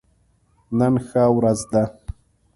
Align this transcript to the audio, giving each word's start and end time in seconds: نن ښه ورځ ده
نن 0.77 0.93
ښه 1.07 1.23
ورځ 1.37 1.59
ده 1.71 1.83